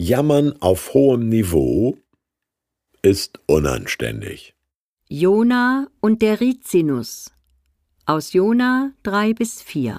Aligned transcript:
Jammern 0.00 0.54
auf 0.60 0.94
hohem 0.94 1.28
Niveau 1.28 1.98
ist 3.02 3.40
unanständig. 3.46 4.54
Jona 5.08 5.88
und 5.98 6.22
der 6.22 6.38
Rizinus 6.38 7.32
aus 8.06 8.32
Jona 8.32 8.92
3 9.02 9.34
bis 9.34 9.60
4 9.60 9.98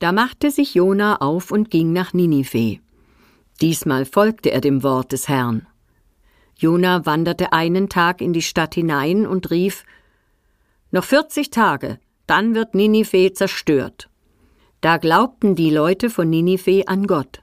Da 0.00 0.10
machte 0.10 0.50
sich 0.50 0.74
Jona 0.74 1.20
auf 1.20 1.52
und 1.52 1.70
ging 1.70 1.92
nach 1.92 2.12
Ninive. 2.12 2.80
Diesmal 3.60 4.04
folgte 4.04 4.50
er 4.50 4.60
dem 4.60 4.82
Wort 4.82 5.12
des 5.12 5.28
Herrn. 5.28 5.68
Jona 6.56 7.06
wanderte 7.06 7.52
einen 7.52 7.88
Tag 7.88 8.20
in 8.20 8.32
die 8.32 8.42
Stadt 8.42 8.74
hinein 8.74 9.24
und 9.24 9.52
rief 9.52 9.84
Noch 10.90 11.04
vierzig 11.04 11.50
Tage, 11.50 12.00
dann 12.26 12.56
wird 12.56 12.74
Ninive 12.74 13.32
zerstört. 13.34 14.10
Da 14.80 14.96
glaubten 14.96 15.54
die 15.54 15.70
Leute 15.70 16.10
von 16.10 16.28
Ninive 16.28 16.88
an 16.88 17.06
Gott. 17.06 17.40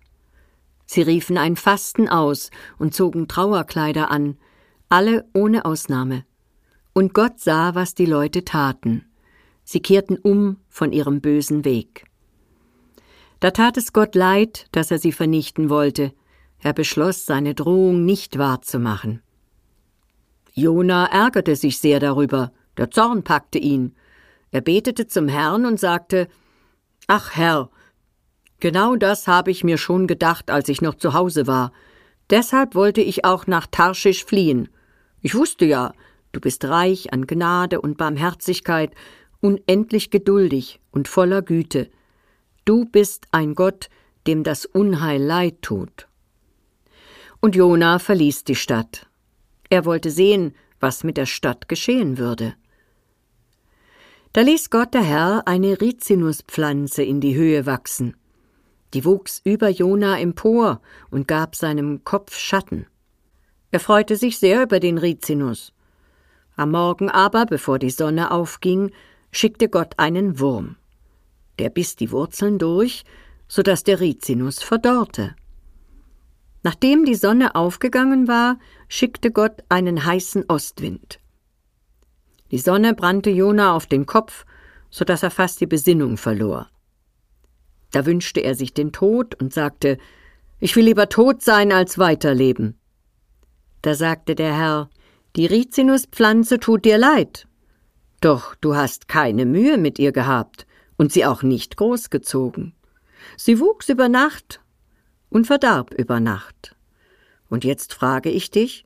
Sie 0.86 1.02
riefen 1.02 1.38
ein 1.38 1.56
Fasten 1.56 2.08
aus 2.08 2.52
und 2.78 2.94
zogen 2.94 3.28
Trauerkleider 3.28 4.12
an, 4.12 4.38
alle 4.90 5.26
ohne 5.34 5.66
Ausnahme. 5.66 6.26
Und 6.94 7.14
Gott 7.14 7.40
sah, 7.40 7.76
was 7.76 7.96
die 7.96 8.06
Leute 8.06 8.46
taten. 8.46 9.06
Sie 9.64 9.82
kehrten 9.82 10.18
um 10.18 10.58
von 10.70 10.92
ihrem 10.92 11.22
bösen 11.22 11.66
Weg. 11.66 12.06
Da 13.40 13.52
tat 13.52 13.78
es 13.78 13.94
Gott 13.94 14.16
leid, 14.16 14.68
dass 14.72 14.92
er 14.92 15.00
sie 15.00 15.12
vernichten 15.12 15.70
wollte. 15.70 16.14
Er 16.60 16.74
beschloss, 16.74 17.26
seine 17.26 17.54
Drohung 17.54 18.06
nicht 18.06 18.38
wahrzumachen. 18.38 19.22
Jona 20.54 21.08
ärgerte 21.08 21.56
sich 21.56 21.80
sehr 21.80 22.00
darüber. 22.00 22.54
Der 22.78 22.92
Zorn 22.92 23.24
packte 23.24 23.60
ihn. 23.60 23.96
Er 24.52 24.62
betete 24.62 25.08
zum 25.08 25.28
Herrn 25.28 25.66
und 25.66 25.80
sagte: 25.80 26.30
Ach 27.08 27.36
Herr, 27.36 27.70
genau 28.66 28.96
das 28.96 29.28
habe 29.28 29.52
ich 29.52 29.64
mir 29.64 29.78
schon 29.78 30.08
gedacht, 30.08 30.50
als 30.50 30.70
ich 30.70 30.82
noch 30.82 30.96
zu 30.96 31.14
Hause 31.14 31.46
war. 31.46 31.72
Deshalb 32.32 32.74
wollte 32.74 33.00
ich 33.00 33.24
auch 33.24 33.46
nach 33.46 33.68
Tarschisch 33.68 34.26
fliehen. 34.26 34.70
Ich 35.22 35.36
wusste 35.36 35.66
ja, 35.66 35.94
du 36.32 36.40
bist 36.40 36.66
reich 36.66 37.14
an 37.14 37.28
Gnade 37.28 37.80
und 37.80 38.00
Barmherzigkeit, 38.00 38.92
unendlich 39.40 40.10
geduldig 40.10 40.80
und 40.90 41.08
voller 41.08 41.44
Güte. 41.44 41.92
Du 42.66 42.86
bist 42.86 43.28
ein 43.30 43.54
Gott, 43.54 43.92
dem 44.26 44.44
das 44.44 44.66
Unheil 44.66 45.22
leid 45.22 45.62
tut. 45.62 46.08
Und 47.42 47.56
Jona 47.56 48.00
verließ 48.00 48.46
die 48.46 48.56
Stadt. 48.56 49.06
Er 49.70 49.86
wollte 49.86 50.10
sehen, 50.10 50.56
was 50.80 51.04
mit 51.04 51.18
der 51.18 51.28
Stadt 51.28 51.70
geschehen 51.70 52.18
würde. 52.18 52.56
Da 54.34 54.42
ließ 54.42 54.72
Gott 54.72 54.96
der 54.96 55.04
Herr 55.04 55.44
eine 55.46 55.80
Rizinuspflanze 55.80 57.04
in 57.04 57.22
die 57.22 57.36
Höhe 57.36 57.68
wachsen. 57.68 58.16
Die 58.96 59.04
wuchs 59.04 59.42
über 59.44 59.68
Jona 59.68 60.18
empor 60.20 60.80
und 61.12 61.28
gab 61.28 61.58
seinem 61.58 62.06
Kopf 62.06 62.38
Schatten. 62.38 62.88
Er 63.72 63.82
freute 63.82 64.16
sich 64.16 64.40
sehr 64.40 64.64
über 64.64 64.80
den 64.80 64.98
Rizinus. 64.98 65.74
Am 66.56 66.72
Morgen 66.72 67.10
aber, 67.10 67.46
bevor 67.46 67.78
die 67.78 67.90
Sonne 67.90 68.32
aufging, 68.32 68.94
schickte 69.34 69.68
Gott 69.68 69.96
einen 69.98 70.40
Wurm. 70.40 70.78
Der 71.60 71.70
biss 71.70 71.98
die 71.98 72.10
Wurzeln 72.10 72.58
durch, 72.58 73.04
so 73.50 73.64
dass 73.64 73.84
der 73.84 74.00
Rizinus 74.00 74.64
verdorrte. 74.64 75.36
Nachdem 76.64 77.04
die 77.04 77.16
Sonne 77.16 77.54
aufgegangen 77.54 78.30
war, 78.30 78.60
schickte 78.88 79.30
Gott 79.30 79.62
einen 79.68 80.06
heißen 80.06 80.46
Ostwind. 80.48 81.20
Die 82.50 82.60
Sonne 82.60 82.94
brannte 82.94 83.30
Jona 83.30 83.76
auf 83.76 83.88
den 83.88 84.06
Kopf, 84.06 84.46
so 84.90 85.04
dass 85.04 85.22
er 85.22 85.32
fast 85.32 85.60
die 85.60 85.68
Besinnung 85.68 86.16
verlor. 86.16 86.70
Da 87.92 88.06
wünschte 88.06 88.42
er 88.42 88.56
sich 88.56 88.74
den 88.74 88.92
Tod 88.92 89.36
und 89.36 89.54
sagte, 89.54 89.98
ich 90.60 90.76
will 90.76 90.86
lieber 90.86 91.10
tot 91.10 91.42
sein 91.42 91.72
als 91.72 91.98
weiterleben. 91.98 92.80
Da 93.82 93.94
sagte 93.94 94.36
der 94.36 94.56
Herr, 94.56 94.90
die 95.36 95.46
Rizinuspflanze 95.46 96.60
tut 96.60 96.86
dir 96.86 96.98
leid. 96.98 97.48
Doch 98.22 98.56
du 98.56 98.76
hast 98.76 99.08
keine 99.08 99.46
Mühe 99.46 99.78
mit 99.78 100.00
ihr 100.00 100.12
gehabt 100.12 100.66
und 100.98 101.12
sie 101.12 101.26
auch 101.26 101.44
nicht 101.44 101.78
großgezogen. 101.78 102.74
Sie 103.38 103.60
wuchs 103.60 103.90
über 103.90 104.10
Nacht 104.10 104.62
und 105.30 105.46
verdarb 105.46 105.94
über 105.94 106.20
Nacht. 106.20 106.76
Und 107.50 107.64
jetzt 107.64 107.94
frage 107.94 108.30
ich 108.30 108.50
dich, 108.50 108.86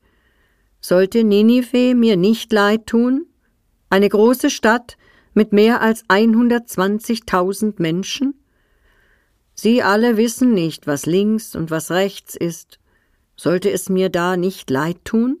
sollte 0.80 1.24
Ninive 1.24 1.94
mir 1.94 2.16
nicht 2.16 2.52
leid 2.52 2.86
tun? 2.86 3.26
Eine 3.90 4.08
große 4.08 4.50
Stadt 4.50 4.96
mit 5.34 5.52
mehr 5.52 5.80
als 5.80 6.04
120.000 6.06 7.74
Menschen? 7.78 8.34
Sie 9.62 9.82
alle 9.82 10.16
wissen 10.16 10.54
nicht, 10.54 10.86
was 10.86 11.04
links 11.04 11.54
und 11.54 11.70
was 11.70 11.90
rechts 11.90 12.34
ist. 12.34 12.78
Sollte 13.36 13.70
es 13.70 13.90
mir 13.90 14.08
da 14.08 14.38
nicht 14.38 14.70
leid 14.70 15.04
tun? 15.04 15.38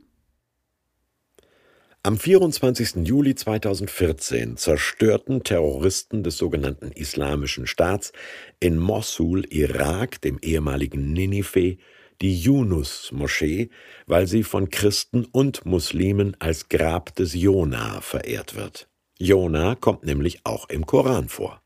Am 2.02 2.18
24. 2.18 3.06
Juli 3.06 3.34
2014 3.34 4.58
zerstörten 4.58 5.42
Terroristen 5.42 6.22
des 6.22 6.36
sogenannten 6.36 6.92
Islamischen 6.92 7.66
Staats 7.66 8.12
in 8.58 8.76
Mossul, 8.76 9.46
Irak, 9.48 10.20
dem 10.20 10.38
ehemaligen 10.42 11.14
Ninive, 11.14 11.78
die 12.20 12.42
Yunus-Moschee, 12.42 13.70
weil 14.06 14.26
sie 14.26 14.42
von 14.42 14.68
Christen 14.68 15.24
und 15.24 15.64
Muslimen 15.64 16.36
als 16.40 16.68
Grab 16.68 17.14
des 17.16 17.32
Jona 17.32 18.02
verehrt 18.02 18.54
wird. 18.54 18.86
Jona 19.18 19.76
kommt 19.76 20.04
nämlich 20.04 20.40
auch 20.44 20.68
im 20.68 20.84
Koran 20.84 21.30
vor. 21.30 21.62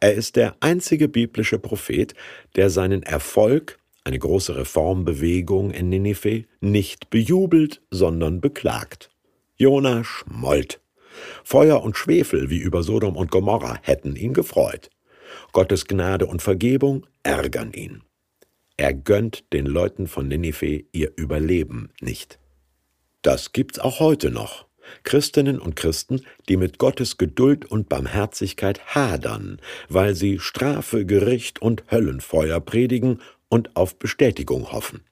Er 0.00 0.14
ist 0.14 0.36
der 0.36 0.56
einzige 0.60 1.08
biblische 1.08 1.58
Prophet, 1.58 2.14
der 2.56 2.70
seinen 2.70 3.02
Erfolg, 3.02 3.78
eine 4.04 4.18
große 4.18 4.56
Reformbewegung 4.56 5.70
in 5.70 5.88
Ninive, 5.88 6.44
nicht 6.60 7.10
bejubelt, 7.10 7.82
sondern 7.90 8.40
beklagt. 8.40 9.10
Jona 9.56 10.04
schmollt. 10.04 10.80
Feuer 11.44 11.82
und 11.82 11.96
Schwefel 11.96 12.50
wie 12.50 12.58
über 12.58 12.82
Sodom 12.82 13.16
und 13.16 13.30
Gomorra 13.30 13.78
hätten 13.82 14.16
ihn 14.16 14.34
gefreut. 14.34 14.90
Gottes 15.52 15.86
Gnade 15.86 16.26
und 16.26 16.42
Vergebung 16.42 17.06
ärgern 17.22 17.72
ihn. 17.72 18.02
Er 18.76 18.92
gönnt 18.92 19.52
den 19.52 19.66
Leuten 19.66 20.08
von 20.08 20.28
Ninive 20.28 20.84
ihr 20.92 21.12
Überleben 21.16 21.90
nicht. 22.00 22.38
Das 23.22 23.52
gibt's 23.52 23.78
auch 23.78 24.00
heute 24.00 24.30
noch. 24.30 24.66
Christinnen 25.02 25.58
und 25.58 25.76
Christen, 25.76 26.22
die 26.48 26.56
mit 26.56 26.78
Gottes 26.78 27.16
Geduld 27.16 27.64
und 27.64 27.88
Barmherzigkeit 27.88 28.94
hadern, 28.94 29.60
weil 29.88 30.14
sie 30.14 30.38
Strafe, 30.38 31.06
Gericht 31.06 31.60
und 31.62 31.84
Höllenfeuer 31.90 32.60
predigen 32.60 33.20
und 33.48 33.76
auf 33.76 33.98
Bestätigung 33.98 34.72
hoffen. 34.72 35.02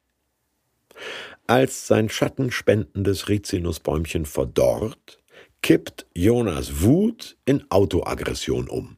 Als 1.46 1.86
sein 1.86 2.08
schattenspendendes 2.08 3.28
Rizinusbäumchen 3.28 4.26
verdorrt, 4.26 5.18
kippt 5.62 6.06
Jonas 6.14 6.82
Wut 6.82 7.36
in 7.44 7.64
Autoaggression 7.70 8.68
um. 8.68 8.96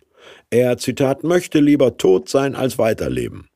Er, 0.51 0.79
Zitat, 0.79 1.25
möchte 1.25 1.61
lieber 1.61 1.97
tot 1.97 2.29
sein 2.29 2.55
als 2.55 2.79
weiterleben. 2.79 3.49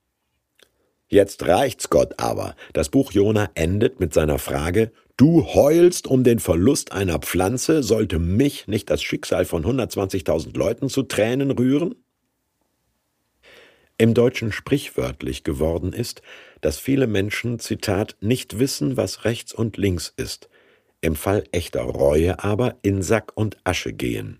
Jetzt 1.08 1.46
reicht's 1.46 1.88
Gott 1.88 2.14
aber. 2.18 2.54
Das 2.72 2.90
Buch 2.90 3.12
Jona 3.12 3.50
endet 3.54 3.98
mit 3.98 4.12
seiner 4.12 4.38
Frage, 4.38 4.92
Du 5.18 5.44
heulst 5.52 6.06
um 6.06 6.22
den 6.22 6.38
Verlust 6.38 6.92
einer 6.92 7.18
Pflanze, 7.18 7.82
sollte 7.82 8.20
mich 8.20 8.68
nicht 8.68 8.88
das 8.88 9.02
Schicksal 9.02 9.46
von 9.46 9.64
120.000 9.64 10.56
Leuten 10.56 10.88
zu 10.88 11.02
Tränen 11.02 11.50
rühren? 11.50 11.96
Im 13.98 14.14
Deutschen 14.14 14.52
sprichwörtlich 14.52 15.42
geworden 15.42 15.92
ist, 15.92 16.22
dass 16.60 16.78
viele 16.78 17.08
Menschen, 17.08 17.58
Zitat, 17.58 18.16
nicht 18.20 18.60
wissen, 18.60 18.96
was 18.96 19.24
rechts 19.24 19.52
und 19.52 19.76
links 19.76 20.12
ist, 20.16 20.48
im 21.00 21.16
Fall 21.16 21.42
echter 21.50 21.82
Reue 21.82 22.44
aber 22.44 22.76
in 22.82 23.02
Sack 23.02 23.32
und 23.34 23.56
Asche 23.64 23.92
gehen. 23.92 24.38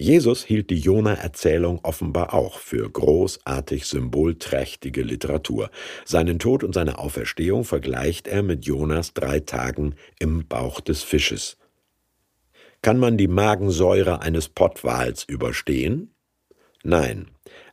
Jesus 0.00 0.44
hielt 0.44 0.70
die 0.70 0.78
Jona-Erzählung 0.78 1.80
offenbar 1.82 2.32
auch 2.32 2.58
für 2.58 2.88
großartig 2.88 3.84
symbolträchtige 3.84 5.02
Literatur. 5.02 5.70
Seinen 6.06 6.38
Tod 6.38 6.64
und 6.64 6.72
seine 6.72 6.98
Auferstehung 6.98 7.64
vergleicht 7.64 8.26
er 8.26 8.42
mit 8.42 8.64
Jonas 8.64 9.12
drei 9.12 9.40
Tagen 9.40 9.96
im 10.18 10.48
Bauch 10.48 10.80
des 10.80 11.02
Fisches. 11.02 11.58
Kann 12.80 12.98
man 12.98 13.18
die 13.18 13.28
Magensäure 13.28 14.22
eines 14.22 14.48
Pottwals 14.48 15.24
überstehen? 15.24 16.14
Nein, 16.82 17.30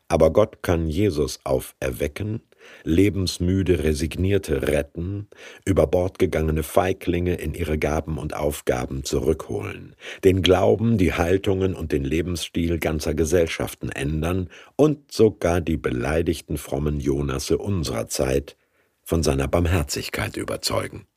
aber 0.10 0.34
Gott 0.34 0.62
kann 0.62 0.90
Jesus 0.90 1.40
auferwecken, 1.46 2.42
lebensmüde 2.84 3.84
Resignierte 3.84 4.68
retten, 4.68 5.28
über 5.66 5.88
Bord 5.88 6.20
gegangene 6.20 6.64
Feiglinge 6.64 7.36
in 7.36 7.54
ihre 7.54 7.78
Gaben 7.78 8.18
und 8.18 8.36
Aufgaben 8.36 9.04
zurückholen, 9.04 9.96
den 10.24 10.42
Glauben, 10.42 10.98
die 10.98 11.14
Haltungen 11.14 11.76
und 11.76 11.92
den 11.92 12.04
Lebensstil 12.04 12.80
ganzer 12.80 13.14
Gesellschaften 13.14 13.90
ändern 13.90 14.50
und 14.76 15.12
sogar 15.12 15.62
die 15.62 15.78
beleidigten 15.78 16.58
frommen 16.58 17.00
Jonasse 17.00 17.58
unserer 17.58 18.08
Zeit 18.08 18.58
von 19.04 19.24
seiner 19.24 19.48
Barmherzigkeit 19.48 20.36
überzeugen. 20.38 21.08